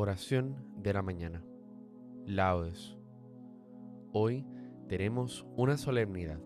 Oración 0.00 0.54
de 0.76 0.92
la 0.92 1.02
mañana. 1.02 1.42
Laudes. 2.24 2.96
Hoy 4.12 4.46
tenemos 4.86 5.44
una 5.56 5.76
solemnidad, 5.76 6.38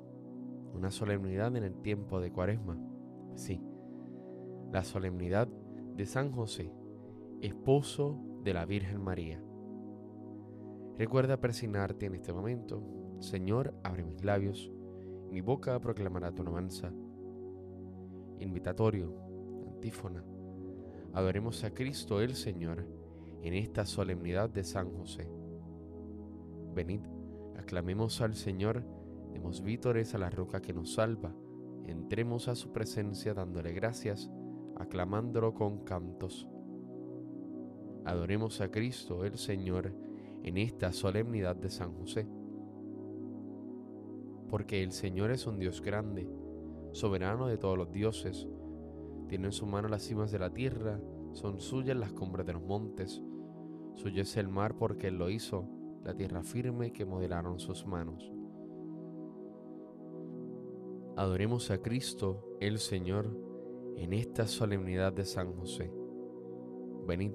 una 0.72 0.90
solemnidad 0.90 1.54
en 1.54 1.64
el 1.64 1.74
tiempo 1.82 2.22
de 2.22 2.32
Cuaresma. 2.32 2.78
Sí, 3.34 3.62
la 4.72 4.82
solemnidad 4.84 5.48
de 5.48 6.06
San 6.06 6.32
José, 6.32 6.72
esposo 7.42 8.18
de 8.42 8.54
la 8.54 8.64
Virgen 8.64 9.04
María. 9.04 9.44
Recuerda 10.96 11.38
persignarte 11.38 12.06
en 12.06 12.14
este 12.14 12.32
momento. 12.32 12.82
Señor, 13.18 13.74
abre 13.84 14.02
mis 14.02 14.24
labios, 14.24 14.72
mi 15.30 15.42
boca 15.42 15.78
proclamará 15.78 16.32
tu 16.32 16.40
alabanza. 16.40 16.90
Invitatorio, 18.38 19.14
antífona. 19.66 20.24
Adoremos 21.12 21.62
a 21.64 21.74
Cristo 21.74 22.22
el 22.22 22.34
Señor 22.34 23.01
en 23.42 23.54
esta 23.54 23.84
solemnidad 23.84 24.48
de 24.48 24.64
San 24.64 24.90
José. 24.96 25.28
Venid, 26.74 27.00
aclamemos 27.58 28.20
al 28.20 28.34
Señor, 28.34 28.84
demos 29.32 29.62
vítores 29.62 30.14
a 30.14 30.18
la 30.18 30.30
roca 30.30 30.62
que 30.62 30.72
nos 30.72 30.94
salva, 30.94 31.34
entremos 31.86 32.48
a 32.48 32.54
su 32.54 32.72
presencia 32.72 33.34
dándole 33.34 33.72
gracias, 33.72 34.30
aclamándolo 34.76 35.54
con 35.54 35.84
cantos. 35.84 36.48
Adoremos 38.04 38.60
a 38.60 38.70
Cristo 38.70 39.24
el 39.24 39.38
Señor 39.38 39.92
en 40.42 40.56
esta 40.56 40.92
solemnidad 40.92 41.56
de 41.56 41.70
San 41.70 41.92
José. 41.94 42.26
Porque 44.48 44.82
el 44.82 44.92
Señor 44.92 45.30
es 45.30 45.46
un 45.46 45.58
Dios 45.58 45.80
grande, 45.80 46.28
soberano 46.92 47.46
de 47.46 47.58
todos 47.58 47.78
los 47.78 47.90
dioses, 47.90 48.48
tiene 49.28 49.46
en 49.46 49.52
su 49.52 49.66
mano 49.66 49.88
las 49.88 50.02
cimas 50.02 50.30
de 50.30 50.38
la 50.38 50.52
tierra, 50.52 51.00
son 51.32 51.58
suyas 51.58 51.96
las 51.96 52.12
cumbres 52.12 52.44
de 52.46 52.52
los 52.52 52.62
montes, 52.62 53.22
suyo 53.94 54.22
es 54.22 54.36
el 54.36 54.48
mar 54.48 54.76
porque 54.76 55.08
Él 55.08 55.18
lo 55.18 55.30
hizo, 55.30 55.68
la 56.04 56.14
tierra 56.14 56.42
firme 56.42 56.92
que 56.92 57.04
modelaron 57.04 57.58
sus 57.58 57.86
manos. 57.86 58.32
Adoremos 61.16 61.70
a 61.70 61.78
Cristo, 61.78 62.56
el 62.60 62.78
Señor, 62.78 63.36
en 63.96 64.12
esta 64.12 64.46
solemnidad 64.46 65.12
de 65.12 65.24
San 65.24 65.52
José. 65.52 65.92
Venid, 67.06 67.32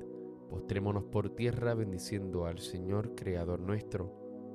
postrémonos 0.50 1.06
por 1.06 1.30
tierra 1.30 1.76
bendiciendo 1.76 2.46
al 2.46 2.60
Señor, 2.60 3.14
Creador 3.16 3.60
nuestro, 3.60 4.12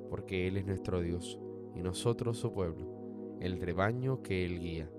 porque 0.09 0.47
Él 0.47 0.57
es 0.57 0.65
nuestro 0.65 1.01
Dios 1.01 1.39
y 1.73 1.81
nosotros 1.81 2.37
su 2.37 2.51
pueblo, 2.51 3.37
el 3.39 3.59
rebaño 3.59 4.21
que 4.21 4.45
Él 4.45 4.59
guía. 4.59 4.91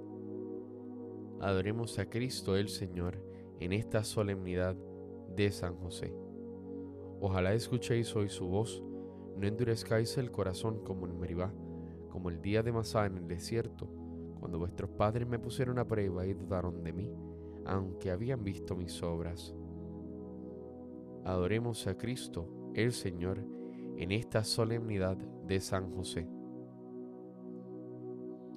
Adoremos 1.41 1.99
a 1.99 2.09
Cristo 2.09 2.57
el 2.57 2.69
Señor 2.69 3.23
en 3.61 3.73
esta 3.73 4.05
solemnidad 4.05 4.77
de 5.37 5.51
San 5.51 5.77
José. 5.77 6.24
Ojalá 7.27 7.55
escuchéis 7.55 8.15
hoy 8.17 8.29
su 8.29 8.47
voz, 8.47 8.85
no 9.39 9.47
endurezcáis 9.47 10.19
el 10.19 10.31
corazón 10.31 10.85
como 10.85 11.07
en 11.07 11.19
Meribá, 11.19 11.55
como 12.11 12.29
el 12.29 12.43
día 12.43 12.63
de 12.63 12.71
Masá 12.71 13.07
en 13.07 13.17
el 13.17 13.27
desierto, 13.27 13.89
cuando 14.39 14.59
vuestros 14.59 14.91
padres 14.91 15.27
me 15.27 15.39
pusieron 15.39 15.79
a 15.79 15.89
prueba 15.89 16.27
y 16.27 16.35
dudaron 16.35 16.85
de 16.85 16.93
mí, 16.93 17.11
aunque 17.65 18.11
habían 18.11 18.45
visto 18.45 18.77
mis 18.77 19.03
obras. 19.03 19.57
Adoremos 21.25 21.87
a 21.87 21.97
Cristo, 21.97 22.47
el 22.75 22.93
Señor, 22.93 23.43
en 23.97 24.13
esta 24.13 24.45
solemnidad 24.45 25.17
de 25.17 25.61
San 25.61 25.95
José. 25.95 26.29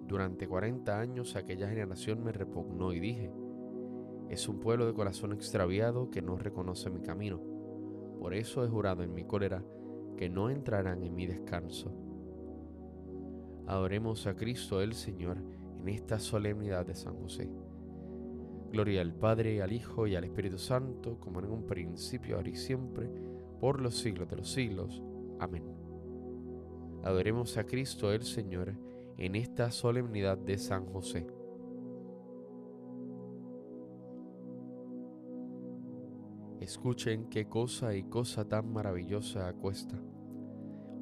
Durante 0.08 0.46
cuarenta 0.46 1.00
años 1.00 1.38
aquella 1.38 1.70
generación 1.70 2.22
me 2.22 2.34
repugnó 2.34 2.92
y 2.92 3.00
dije, 3.00 3.31
es 4.28 4.50
un 4.50 4.59
pueblo 4.59 4.86
de 4.86 4.94
corazón 4.94 5.31
extraviado 5.31 6.12
que 6.12 6.22
no 6.22 6.36
reconoce 6.36 6.90
mi 6.90 7.00
camino. 7.00 7.56
Por 8.19 8.33
eso 8.33 8.63
he 8.63 8.67
jurado 8.67 9.03
en 9.03 9.13
mi 9.13 9.23
cólera 9.23 9.63
que 10.17 10.29
no 10.29 10.50
entrarán 10.50 11.03
en 11.03 11.16
mi 11.16 11.28
descanso. 11.28 11.91
Adoremos 13.67 14.28
a 14.28 14.35
Cristo 14.35 14.81
el 14.81 14.94
Señor 14.94 15.38
en 15.79 15.89
esta 15.89 16.19
solemnidad 16.19 16.85
de 16.85 16.95
San 16.95 17.16
José. 17.16 17.50
Gloria 18.72 19.01
al 19.01 19.13
Padre, 19.13 19.61
al 19.61 19.72
Hijo 19.72 20.07
y 20.07 20.16
al 20.16 20.23
Espíritu 20.23 20.57
Santo, 20.57 21.19
como 21.19 21.39
en 21.39 21.45
un 21.51 21.66
principio, 21.66 22.38
ahora 22.38 22.50
y 22.50 22.55
siempre, 22.55 23.09
por 23.59 23.81
los 23.81 23.97
siglos 23.97 24.29
de 24.29 24.38
los 24.38 24.51
siglos. 24.51 25.01
Amén. 25.39 25.63
Adoremos 27.03 27.57
a 27.57 27.66
Cristo 27.66 28.11
el 28.11 28.23
Señor 28.23 28.73
en 29.17 29.35
esta 29.35 29.72
solemnidad 29.72 30.38
de 30.38 30.57
San 30.57 30.85
José. 30.85 31.28
Escuchen 36.67 37.29
qué 37.29 37.47
cosa 37.47 37.95
y 37.95 38.03
cosa 38.03 38.44
tan 38.44 38.73
maravillosa 38.73 39.47
acuesta. 39.47 39.95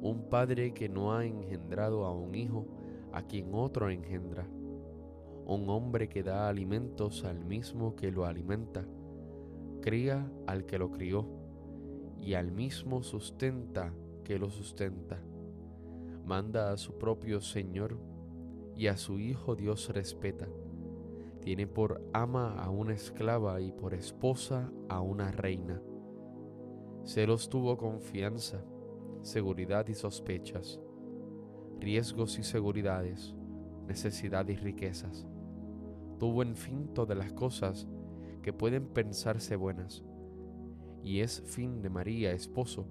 Un 0.00 0.28
padre 0.30 0.72
que 0.72 0.88
no 0.88 1.12
ha 1.12 1.26
engendrado 1.26 2.04
a 2.04 2.12
un 2.12 2.36
hijo 2.36 2.68
a 3.12 3.22
quien 3.22 3.52
otro 3.52 3.90
engendra. 3.90 4.46
Un 5.44 5.68
hombre 5.68 6.08
que 6.08 6.22
da 6.22 6.48
alimentos 6.48 7.24
al 7.24 7.44
mismo 7.44 7.96
que 7.96 8.12
lo 8.12 8.26
alimenta. 8.26 8.86
Cría 9.82 10.30
al 10.46 10.66
que 10.66 10.78
lo 10.78 10.92
crió 10.92 11.26
y 12.20 12.34
al 12.34 12.52
mismo 12.52 13.02
sustenta 13.02 13.92
que 14.22 14.38
lo 14.38 14.50
sustenta. 14.50 15.20
Manda 16.24 16.70
a 16.70 16.76
su 16.76 16.96
propio 16.96 17.40
Señor 17.40 17.98
y 18.76 18.86
a 18.86 18.96
su 18.96 19.18
Hijo 19.18 19.56
Dios 19.56 19.88
respeta 19.88 20.46
tiene 21.46 21.68
por 21.68 22.02
ama 22.12 22.60
a 22.60 22.70
una 22.70 22.92
esclava 22.92 23.60
y 23.60 23.70
por 23.70 23.94
esposa 23.94 24.68
a 24.88 25.00
una 25.00 25.30
reina. 25.30 25.80
Celos 27.04 27.48
tuvo 27.48 27.76
confianza, 27.76 28.64
seguridad 29.22 29.86
y 29.86 29.94
sospechas, 29.94 30.80
riesgos 31.78 32.40
y 32.40 32.42
seguridades, 32.42 33.32
necesidad 33.86 34.48
y 34.48 34.56
riquezas. 34.56 35.28
Tuvo 36.18 36.42
en 36.42 36.56
fin 36.56 36.88
todas 36.92 37.16
las 37.16 37.32
cosas 37.32 37.86
que 38.42 38.52
pueden 38.52 38.88
pensarse 38.88 39.54
buenas, 39.54 40.04
y 41.04 41.20
es 41.20 41.42
fin 41.42 41.80
de 41.80 41.90
María 41.90 42.32
esposo, 42.32 42.88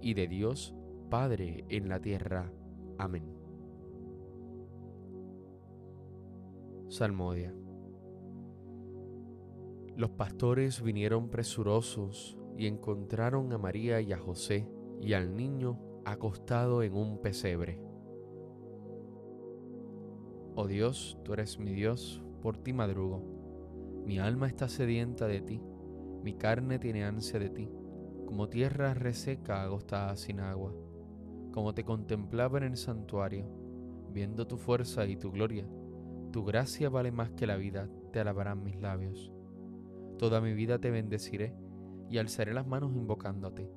y 0.00 0.14
de 0.14 0.28
Dios 0.28 0.76
Padre 1.10 1.64
en 1.70 1.88
la 1.88 2.00
tierra. 2.00 2.52
Amén. 2.98 3.24
Salmodia. 6.88 7.63
Los 9.96 10.10
pastores 10.10 10.82
vinieron 10.82 11.28
presurosos 11.28 12.36
y 12.56 12.66
encontraron 12.66 13.52
a 13.52 13.58
María 13.58 14.00
y 14.00 14.12
a 14.12 14.18
José 14.18 14.68
y 15.00 15.12
al 15.12 15.36
niño 15.36 15.78
acostado 16.04 16.82
en 16.82 16.94
un 16.94 17.20
pesebre. 17.20 17.80
Oh 20.56 20.66
Dios, 20.66 21.18
tú 21.24 21.32
eres 21.32 21.58
mi 21.58 21.72
Dios, 21.72 22.22
por 22.42 22.56
ti 22.56 22.72
madrugo. 22.72 23.22
Mi 24.04 24.18
alma 24.18 24.48
está 24.48 24.68
sedienta 24.68 25.26
de 25.28 25.40
ti, 25.40 25.60
mi 26.24 26.34
carne 26.34 26.78
tiene 26.78 27.04
ansia 27.04 27.38
de 27.38 27.50
ti, 27.50 27.70
como 28.26 28.48
tierra 28.48 28.94
reseca 28.94 29.62
agostada 29.62 30.16
sin 30.16 30.40
agua, 30.40 30.74
como 31.52 31.72
te 31.72 31.84
contemplaba 31.84 32.58
en 32.58 32.64
el 32.64 32.76
santuario, 32.76 33.46
viendo 34.12 34.46
tu 34.46 34.56
fuerza 34.56 35.06
y 35.06 35.16
tu 35.16 35.30
gloria. 35.30 35.68
Tu 36.32 36.44
gracia 36.44 36.88
vale 36.88 37.12
más 37.12 37.30
que 37.30 37.46
la 37.46 37.56
vida, 37.56 37.88
te 38.12 38.20
alabarán 38.20 38.64
mis 38.64 38.76
labios. 38.80 39.33
Toda 40.18 40.40
mi 40.40 40.54
vida 40.54 40.78
te 40.78 40.90
bendeciré 40.90 41.54
y 42.08 42.18
alzaré 42.18 42.54
las 42.54 42.66
manos 42.66 42.94
invocándote. 42.94 43.70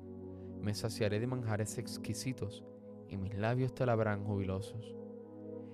Me 0.60 0.74
saciaré 0.74 1.20
de 1.20 1.26
manjares 1.26 1.78
exquisitos 1.78 2.64
y 3.08 3.16
mis 3.16 3.36
labios 3.36 3.74
te 3.74 3.82
alabarán 3.82 4.24
jubilosos. 4.24 4.96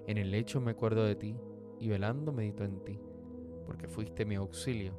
En 0.07 0.19
el 0.19 0.31
lecho 0.31 0.61
me 0.61 0.73
acuerdo 0.73 1.05
de 1.05 1.17
ti 1.17 1.37
y 1.81 1.89
velando 1.89 2.33
medito 2.33 2.65
en 2.65 2.85
ti, 2.85 2.99
porque 3.67 3.89
fuiste 3.89 4.25
mi 4.25 4.35
auxilio. 4.37 4.95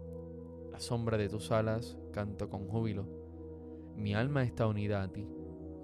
La 0.72 0.80
sombra 0.80 1.18
de 1.18 1.30
tus 1.30 1.52
alas 1.52 1.98
canto 2.12 2.50
con 2.50 2.68
júbilo. 2.68 3.08
Mi 3.96 4.14
alma 4.14 4.44
está 4.44 4.68
unida 4.68 5.04
a 5.04 5.12
ti 5.12 5.28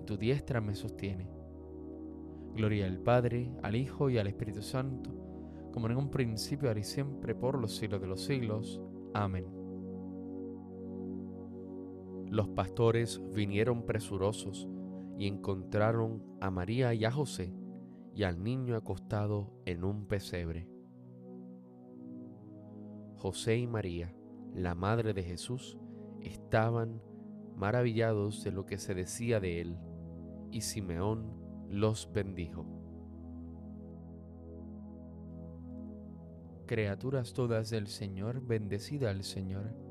y 0.01 0.05
tu 0.05 0.17
diestra 0.17 0.61
me 0.61 0.75
sostiene. 0.75 1.29
Gloria 2.55 2.85
al 2.85 2.99
Padre, 2.99 3.51
al 3.63 3.75
Hijo 3.75 4.09
y 4.09 4.17
al 4.17 4.27
Espíritu 4.27 4.61
Santo, 4.61 5.09
como 5.71 5.87
en 5.87 5.95
un 5.95 6.09
principio, 6.11 6.67
ahora 6.67 6.81
y 6.81 6.83
siempre, 6.83 7.33
por 7.33 7.57
los 7.57 7.75
siglos 7.77 8.01
de 8.01 8.07
los 8.07 8.21
siglos. 8.21 8.81
Amén. 9.13 9.60
Los 12.31 12.47
pastores 12.47 13.21
vinieron 13.33 13.85
presurosos 13.85 14.65
y 15.17 15.27
encontraron 15.27 16.23
a 16.39 16.49
María 16.49 16.93
y 16.93 17.03
a 17.03 17.11
José 17.11 17.53
y 18.15 18.23
al 18.23 18.41
niño 18.41 18.77
acostado 18.77 19.51
en 19.65 19.83
un 19.83 20.05
pesebre. 20.05 20.69
José 23.17 23.57
y 23.57 23.67
María, 23.67 24.15
la 24.55 24.75
madre 24.75 25.13
de 25.13 25.23
Jesús, 25.23 25.77
estaban 26.21 27.01
maravillados 27.57 28.45
de 28.45 28.53
lo 28.53 28.65
que 28.65 28.77
se 28.77 28.95
decía 28.95 29.41
de 29.41 29.59
él, 29.59 29.77
y 30.51 30.61
Simeón 30.61 31.33
los 31.67 32.13
bendijo. 32.13 32.65
Criaturas 36.65 37.33
todas 37.33 37.69
del 37.71 37.87
Señor, 37.87 38.39
bendecida 38.39 39.09
al 39.09 39.23
Señor 39.23 39.90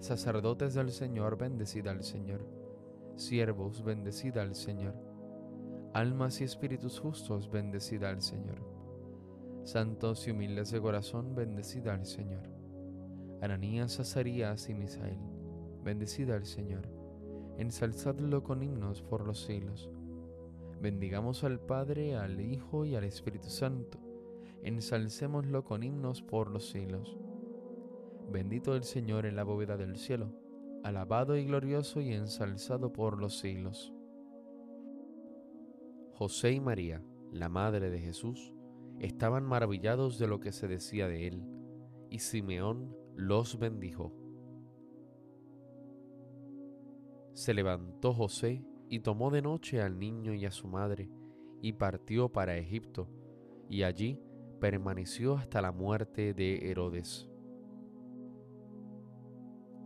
Sacerdotes 0.00 0.74
del 0.74 0.90
Señor, 0.90 1.36
bendecida 1.36 1.90
al 1.90 2.02
Señor 2.02 2.40
Siervos, 3.20 3.84
bendecida 3.84 4.40
al 4.40 4.54
Señor. 4.54 4.94
Almas 5.92 6.40
y 6.40 6.44
espíritus 6.44 6.98
justos, 6.98 7.50
bendecida 7.50 8.08
al 8.08 8.22
Señor. 8.22 8.62
Santos 9.64 10.26
y 10.26 10.30
humildes 10.30 10.70
de 10.70 10.80
corazón, 10.80 11.34
bendecida 11.34 11.92
al 11.92 12.06
Señor. 12.06 12.48
Ananías, 13.42 14.00
Azarías 14.00 14.70
y 14.70 14.74
Misael, 14.74 15.18
bendecida 15.84 16.34
al 16.34 16.46
Señor. 16.46 16.88
Ensalzadlo 17.58 18.42
con 18.42 18.62
himnos 18.62 19.02
por 19.02 19.26
los 19.26 19.44
siglos. 19.44 19.90
Bendigamos 20.80 21.44
al 21.44 21.60
Padre, 21.60 22.16
al 22.16 22.40
Hijo 22.40 22.86
y 22.86 22.96
al 22.96 23.04
Espíritu 23.04 23.50
Santo. 23.50 23.98
Ensalcémoslo 24.62 25.62
con 25.62 25.82
himnos 25.82 26.22
por 26.22 26.50
los 26.50 26.70
siglos. 26.70 27.19
Bendito 28.30 28.74
el 28.74 28.84
Señor 28.84 29.26
en 29.26 29.36
la 29.36 29.44
bóveda 29.44 29.76
del 29.76 29.96
cielo 29.96 30.32
alabado 30.82 31.36
y 31.36 31.44
glorioso 31.44 32.00
y 32.00 32.12
ensalzado 32.12 32.92
por 32.92 33.18
los 33.18 33.38
siglos. 33.38 33.92
José 36.12 36.52
y 36.52 36.60
María, 36.60 37.02
la 37.32 37.48
madre 37.48 37.90
de 37.90 38.00
Jesús, 38.00 38.54
estaban 38.98 39.44
maravillados 39.44 40.18
de 40.18 40.26
lo 40.26 40.40
que 40.40 40.52
se 40.52 40.68
decía 40.68 41.08
de 41.08 41.28
él, 41.28 41.44
y 42.10 42.18
Simeón 42.18 42.94
los 43.14 43.58
bendijo. 43.58 44.12
Se 47.32 47.54
levantó 47.54 48.12
José 48.12 48.64
y 48.88 49.00
tomó 49.00 49.30
de 49.30 49.40
noche 49.40 49.80
al 49.80 49.98
niño 49.98 50.34
y 50.34 50.44
a 50.44 50.50
su 50.50 50.68
madre, 50.68 51.10
y 51.62 51.74
partió 51.74 52.30
para 52.30 52.56
Egipto, 52.56 53.08
y 53.68 53.82
allí 53.82 54.18
permaneció 54.60 55.36
hasta 55.36 55.62
la 55.62 55.72
muerte 55.72 56.34
de 56.34 56.70
Herodes. 56.70 57.29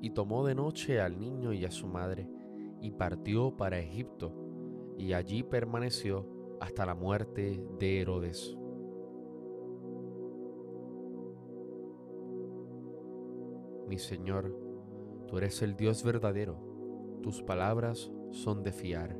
y 0.00 0.10
tomó 0.10 0.46
de 0.46 0.54
noche 0.54 1.00
al 1.00 1.18
niño 1.18 1.52
y 1.52 1.64
a 1.64 1.70
su 1.70 1.86
madre, 1.86 2.28
y 2.80 2.90
partió 2.92 3.56
para 3.56 3.78
Egipto, 3.78 4.32
y 4.98 5.12
allí 5.12 5.42
permaneció 5.42 6.26
hasta 6.60 6.86
la 6.86 6.94
muerte 6.94 7.62
de 7.78 8.00
Herodes. 8.00 8.56
Mi 13.88 13.98
Señor, 13.98 14.56
tú 15.26 15.38
eres 15.38 15.62
el 15.62 15.76
Dios 15.76 16.02
verdadero, 16.02 16.58
tus 17.22 17.42
palabras 17.42 18.12
son 18.30 18.62
de 18.62 18.72
fiar, 18.72 19.18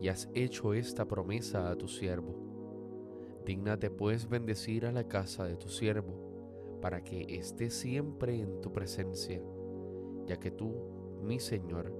y 0.00 0.08
has 0.08 0.30
hecho 0.34 0.74
esta 0.74 1.06
promesa 1.06 1.70
a 1.70 1.76
tu 1.76 1.88
siervo. 1.88 3.40
Dígnate 3.44 3.90
pues 3.90 4.28
bendecir 4.28 4.86
a 4.86 4.92
la 4.92 5.08
casa 5.08 5.44
de 5.44 5.56
tu 5.56 5.68
siervo, 5.68 6.78
para 6.80 7.02
que 7.02 7.26
esté 7.28 7.70
siempre 7.70 8.40
en 8.40 8.60
tu 8.60 8.72
presencia 8.72 9.42
ya 10.28 10.38
que 10.38 10.50
tú, 10.50 10.74
mi 11.22 11.40
Señor, 11.40 11.90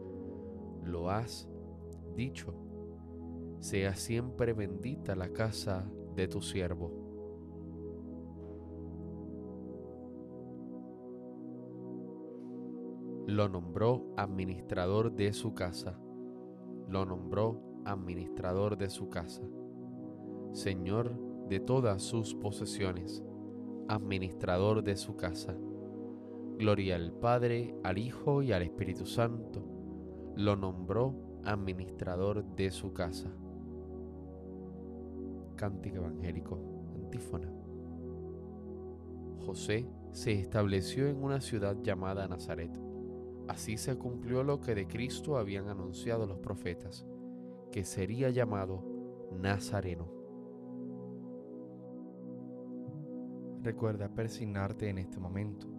lo 0.85 1.11
has 1.11 1.49
dicho. 2.15 2.55
Sea 3.59 3.97
siempre 3.97 4.53
bendita 4.53 5.17
la 5.17 5.33
casa 5.33 5.91
de 6.15 6.29
tu 6.29 6.43
siervo. 6.43 6.93
Lo 13.27 13.49
nombró 13.49 14.13
administrador 14.17 15.13
de 15.13 15.33
su 15.33 15.55
casa. 15.55 15.99
Lo 16.89 17.05
nombró 17.07 17.63
administrador 17.85 18.77
de 18.77 18.91
su 18.91 19.09
casa. 19.09 19.43
Señor 20.53 21.19
de 21.49 21.61
todas 21.61 22.03
sus 22.03 22.35
posesiones. 22.35 23.25
Administrador 23.89 24.83
de 24.83 24.97
su 24.97 25.17
casa 25.17 25.57
Gloria 26.59 26.97
al 26.97 27.13
Padre, 27.13 27.73
al 27.85 27.99
Hijo 27.99 28.43
y 28.43 28.51
al 28.51 28.63
Espíritu 28.63 29.07
Santo. 29.07 29.65
Lo 30.35 30.57
nombró 30.57 31.15
administrador 31.45 32.45
de 32.57 32.73
su 32.73 32.93
casa. 32.93 33.31
Cántico 35.55 35.99
evangélico, 35.99 36.59
antífona. 36.97 37.49
José 39.47 39.89
se 40.11 40.33
estableció 40.33 41.07
en 41.07 41.23
una 41.23 41.41
ciudad 41.41 41.77
llamada 41.81 42.27
Nazaret. 42.27 42.77
Así 43.47 43.77
se 43.77 43.97
cumplió 43.97 44.43
lo 44.43 44.61
que 44.61 44.75
de 44.75 44.89
Cristo 44.89 45.39
habían 45.39 45.69
anunciado 45.69 46.27
los 46.27 46.41
profetas, 46.41 47.07
que 47.71 47.85
sería 47.85 48.31
llamado 48.31 48.83
Nazareno. 49.31 50.09
Recuerda 53.63 54.09
persignarte 54.13 54.89
en 54.89 54.99
este 54.99 55.21
momento 55.21 55.79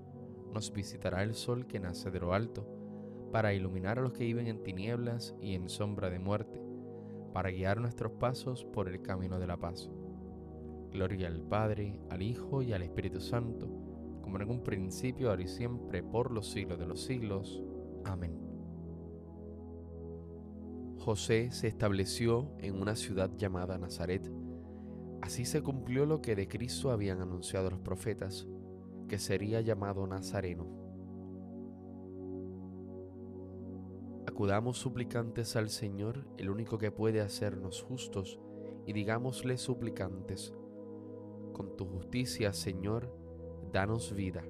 nos 0.53 0.71
visitará 0.71 1.23
el 1.23 1.33
sol 1.33 1.67
que 1.67 1.79
nace 1.79 2.11
de 2.11 2.19
lo 2.19 2.33
alto, 2.33 2.67
para 3.31 3.53
iluminar 3.53 3.97
a 3.97 4.01
los 4.01 4.13
que 4.13 4.25
viven 4.25 4.47
en 4.47 4.63
tinieblas 4.63 5.35
y 5.41 5.55
en 5.55 5.69
sombra 5.69 6.09
de 6.09 6.19
muerte, 6.19 6.61
para 7.33 7.49
guiar 7.49 7.79
nuestros 7.79 8.11
pasos 8.13 8.65
por 8.65 8.89
el 8.89 9.01
camino 9.01 9.39
de 9.39 9.47
la 9.47 9.57
paz. 9.57 9.89
Gloria 10.91 11.27
al 11.27 11.41
Padre, 11.41 11.99
al 12.09 12.21
Hijo 12.21 12.61
y 12.61 12.73
al 12.73 12.81
Espíritu 12.81 13.21
Santo, 13.21 13.67
como 14.21 14.37
en 14.39 14.49
un 14.49 14.63
principio, 14.63 15.29
ahora 15.29 15.43
y 15.43 15.47
siempre, 15.47 16.03
por 16.03 16.31
los 16.31 16.51
siglos 16.51 16.77
de 16.77 16.85
los 16.85 17.01
siglos. 17.01 17.63
Amén. 18.03 18.37
José 20.97 21.51
se 21.51 21.67
estableció 21.67 22.51
en 22.59 22.79
una 22.79 22.95
ciudad 22.95 23.31
llamada 23.35 23.77
Nazaret. 23.77 24.29
Así 25.21 25.45
se 25.45 25.61
cumplió 25.63 26.05
lo 26.05 26.21
que 26.21 26.35
de 26.35 26.47
Cristo 26.47 26.91
habían 26.91 27.21
anunciado 27.21 27.71
los 27.71 27.79
profetas, 27.79 28.47
que 29.11 29.19
sería 29.19 29.59
llamado 29.59 30.07
Nazareno. 30.07 30.65
Acudamos 34.25 34.77
suplicantes 34.77 35.57
al 35.57 35.69
Señor, 35.69 36.25
el 36.37 36.49
único 36.49 36.77
que 36.77 36.91
puede 36.91 37.19
hacernos 37.19 37.81
justos, 37.81 38.39
y 38.85 38.93
digámosle 38.93 39.57
suplicantes, 39.57 40.53
con 41.51 41.75
tu 41.75 41.87
justicia, 41.87 42.53
Señor, 42.53 43.13
danos 43.73 44.13
vida. 44.13 44.45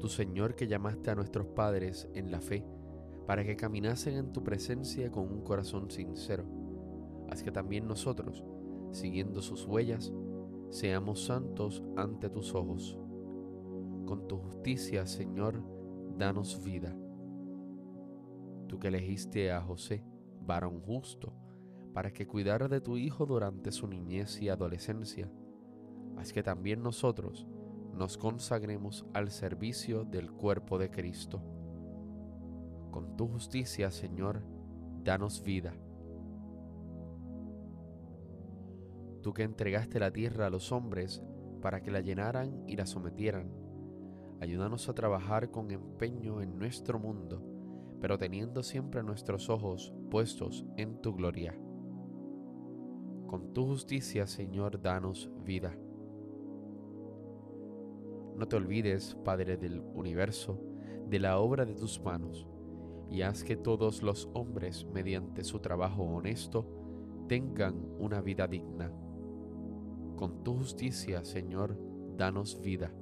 Tu 0.00 0.08
Señor 0.08 0.54
que 0.54 0.68
llamaste 0.68 1.12
a 1.12 1.14
nuestros 1.14 1.46
padres 1.46 2.10
en 2.12 2.30
la 2.30 2.42
fe, 2.42 2.62
para 3.26 3.42
que 3.42 3.56
caminasen 3.56 4.16
en 4.18 4.32
tu 4.34 4.44
presencia 4.44 5.10
con 5.10 5.32
un 5.32 5.40
corazón 5.44 5.90
sincero, 5.90 6.44
haz 7.30 7.42
que 7.42 7.50
también 7.50 7.88
nosotros, 7.88 8.44
siguiendo 8.92 9.40
sus 9.40 9.64
huellas, 9.64 10.12
seamos 10.70 11.24
santos 11.24 11.82
ante 11.96 12.30
tus 12.30 12.54
ojos. 12.54 12.98
Con 14.06 14.26
tu 14.26 14.38
justicia, 14.38 15.06
Señor, 15.06 15.62
danos 16.16 16.62
vida. 16.62 16.96
Tú 18.68 18.78
que 18.78 18.88
elegiste 18.88 19.52
a 19.52 19.60
José, 19.60 20.04
varón 20.40 20.80
justo, 20.80 21.34
para 21.92 22.12
que 22.12 22.26
cuidara 22.26 22.68
de 22.68 22.80
tu 22.80 22.96
Hijo 22.96 23.26
durante 23.26 23.72
su 23.72 23.88
niñez 23.88 24.40
y 24.40 24.48
adolescencia, 24.48 25.30
haz 26.16 26.32
que 26.32 26.42
también 26.42 26.82
nosotros 26.82 27.46
nos 27.92 28.16
consagremos 28.16 29.04
al 29.12 29.30
servicio 29.30 30.04
del 30.04 30.30
cuerpo 30.30 30.78
de 30.78 30.90
Cristo. 30.90 31.42
Con 32.90 33.16
tu 33.16 33.26
justicia, 33.28 33.90
Señor, 33.90 34.42
danos 35.02 35.42
vida. 35.42 35.74
Tú 39.22 39.34
que 39.34 39.42
entregaste 39.42 40.00
la 40.00 40.10
tierra 40.10 40.46
a 40.46 40.50
los 40.50 40.72
hombres 40.72 41.22
para 41.60 41.82
que 41.82 41.90
la 41.90 42.00
llenaran 42.00 42.64
y 42.66 42.76
la 42.76 42.86
sometieran, 42.86 43.52
ayúdanos 44.40 44.88
a 44.88 44.94
trabajar 44.94 45.50
con 45.50 45.70
empeño 45.70 46.40
en 46.40 46.58
nuestro 46.58 46.98
mundo, 46.98 47.42
pero 48.00 48.16
teniendo 48.16 48.62
siempre 48.62 49.02
nuestros 49.02 49.50
ojos 49.50 49.92
puestos 50.10 50.64
en 50.76 51.02
tu 51.02 51.14
gloria. 51.14 51.54
Con 53.26 53.52
tu 53.52 53.66
justicia, 53.66 54.26
Señor, 54.26 54.80
danos 54.80 55.30
vida. 55.44 55.76
No 58.36 58.48
te 58.48 58.56
olvides, 58.56 59.14
Padre 59.22 59.58
del 59.58 59.80
universo, 59.80 60.58
de 61.06 61.18
la 61.18 61.38
obra 61.38 61.66
de 61.66 61.74
tus 61.74 62.00
manos, 62.00 62.48
y 63.10 63.22
haz 63.22 63.44
que 63.44 63.56
todos 63.56 64.02
los 64.02 64.30
hombres, 64.32 64.86
mediante 64.86 65.44
su 65.44 65.58
trabajo 65.58 66.04
honesto, 66.04 66.66
tengan 67.28 67.74
una 67.98 68.20
vida 68.22 68.48
digna. 68.48 68.90
Con 70.20 70.44
tu 70.44 70.54
justicia, 70.58 71.24
Señor, 71.24 71.78
danos 72.18 72.60
vida. 72.60 72.92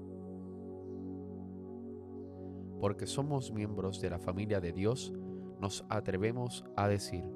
Porque 2.81 3.09
somos 3.09 3.51
miembros 3.51 4.01
de 4.01 4.11
la 4.11 4.21
familia 4.21 4.61
de 4.61 4.71
Dios, 4.71 5.13
nos 5.61 5.85
atrevemos 5.89 6.65
a 6.77 6.87
decir, 6.87 7.29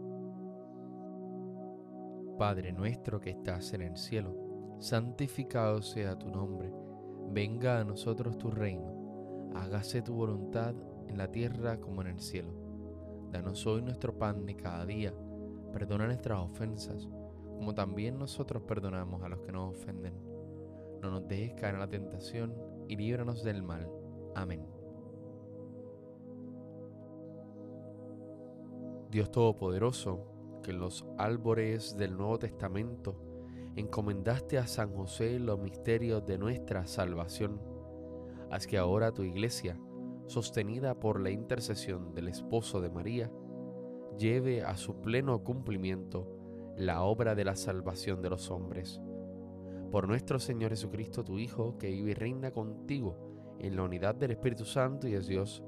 Padre 2.38 2.72
nuestro 2.72 3.18
que 3.18 3.30
estás 3.30 3.72
en 3.72 3.82
el 3.82 3.96
cielo, 3.96 4.76
santificado 4.78 5.82
sea 5.82 6.16
tu 6.16 6.30
nombre, 6.30 6.72
venga 7.32 7.80
a 7.80 7.84
nosotros 7.84 8.38
tu 8.38 8.52
reino, 8.52 9.50
hágase 9.52 10.00
tu 10.00 10.14
voluntad 10.14 10.76
en 11.08 11.18
la 11.18 11.32
tierra 11.32 11.80
como 11.80 12.02
en 12.02 12.06
el 12.06 12.20
cielo. 12.20 12.54
Danos 13.32 13.66
hoy 13.66 13.82
nuestro 13.82 14.16
pan 14.16 14.46
de 14.46 14.54
cada 14.54 14.86
día, 14.86 15.12
perdona 15.72 16.06
nuestras 16.06 16.38
ofensas, 16.38 17.08
como 17.62 17.76
también 17.76 18.18
nosotros 18.18 18.64
perdonamos 18.64 19.22
a 19.22 19.28
los 19.28 19.38
que 19.42 19.52
nos 19.52 19.76
ofenden. 19.76 20.14
No 21.00 21.12
nos 21.12 21.28
dejes 21.28 21.54
caer 21.54 21.74
en 21.74 21.80
la 21.80 21.88
tentación 21.88 22.56
y 22.88 22.96
líbranos 22.96 23.44
del 23.44 23.62
mal. 23.62 23.88
Amén. 24.34 24.66
Dios 29.12 29.30
Todopoderoso, 29.30 30.26
que 30.64 30.72
en 30.72 30.80
los 30.80 31.06
árboles 31.18 31.96
del 31.96 32.16
Nuevo 32.16 32.40
Testamento 32.40 33.22
encomendaste 33.76 34.58
a 34.58 34.66
San 34.66 34.92
José 34.92 35.38
los 35.38 35.60
misterios 35.60 36.26
de 36.26 36.38
nuestra 36.38 36.88
salvación, 36.88 37.60
haz 38.50 38.66
que 38.66 38.76
ahora 38.76 39.12
tu 39.12 39.22
iglesia, 39.22 39.78
sostenida 40.26 40.98
por 40.98 41.20
la 41.20 41.30
intercesión 41.30 42.12
del 42.12 42.26
esposo 42.26 42.80
de 42.80 42.90
María, 42.90 43.30
lleve 44.18 44.64
a 44.64 44.76
su 44.76 45.00
pleno 45.00 45.44
cumplimiento 45.44 46.41
la 46.76 47.02
obra 47.02 47.34
de 47.34 47.44
la 47.44 47.56
salvación 47.56 48.22
de 48.22 48.30
los 48.30 48.50
hombres. 48.50 49.00
Por 49.90 50.08
nuestro 50.08 50.38
Señor 50.38 50.70
Jesucristo, 50.70 51.22
tu 51.22 51.38
Hijo, 51.38 51.76
que 51.78 51.90
vive 51.90 52.12
y 52.12 52.14
reina 52.14 52.50
contigo 52.50 53.56
en 53.58 53.76
la 53.76 53.82
unidad 53.82 54.14
del 54.14 54.32
Espíritu 54.32 54.64
Santo 54.64 55.06
y 55.06 55.14
es 55.14 55.26
Dios, 55.26 55.62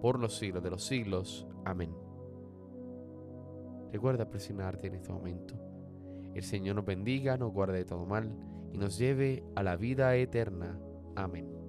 por 0.00 0.18
los 0.18 0.36
siglos 0.36 0.62
de 0.62 0.70
los 0.70 0.84
siglos. 0.84 1.46
Amén. 1.64 1.94
Recuerda 3.92 4.28
presionarte 4.28 4.88
en 4.88 4.94
este 4.94 5.12
momento. 5.12 5.54
El 6.34 6.42
Señor 6.42 6.76
nos 6.76 6.84
bendiga, 6.84 7.36
nos 7.36 7.52
guarde 7.52 7.78
de 7.78 7.84
todo 7.84 8.06
mal 8.06 8.34
y 8.72 8.78
nos 8.78 8.98
lleve 8.98 9.44
a 9.54 9.62
la 9.62 9.76
vida 9.76 10.16
eterna. 10.16 10.80
Amén. 11.14 11.61